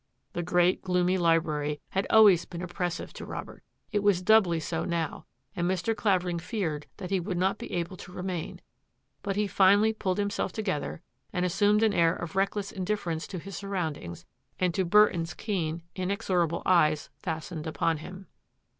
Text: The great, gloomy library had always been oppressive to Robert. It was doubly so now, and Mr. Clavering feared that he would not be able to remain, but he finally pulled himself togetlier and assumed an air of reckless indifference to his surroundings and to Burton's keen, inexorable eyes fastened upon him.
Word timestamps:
The 0.33 0.41
great, 0.41 0.81
gloomy 0.81 1.19
library 1.19 1.79
had 1.89 2.07
always 2.09 2.43
been 2.45 2.63
oppressive 2.63 3.13
to 3.13 3.23
Robert. 3.23 3.61
It 3.91 4.01
was 4.01 4.23
doubly 4.23 4.59
so 4.59 4.83
now, 4.83 5.27
and 5.55 5.69
Mr. 5.69 5.95
Clavering 5.95 6.39
feared 6.39 6.87
that 6.97 7.11
he 7.11 7.19
would 7.19 7.37
not 7.37 7.59
be 7.59 7.71
able 7.73 7.95
to 7.97 8.11
remain, 8.11 8.61
but 9.21 9.35
he 9.35 9.45
finally 9.45 9.93
pulled 9.93 10.17
himself 10.17 10.51
togetlier 10.53 11.01
and 11.31 11.45
assumed 11.45 11.83
an 11.83 11.93
air 11.93 12.15
of 12.15 12.35
reckless 12.35 12.71
indifference 12.71 13.27
to 13.27 13.37
his 13.37 13.55
surroundings 13.55 14.25
and 14.57 14.73
to 14.73 14.85
Burton's 14.85 15.35
keen, 15.35 15.83
inexorable 15.95 16.63
eyes 16.65 17.11
fastened 17.19 17.67
upon 17.67 17.97
him. 17.97 18.25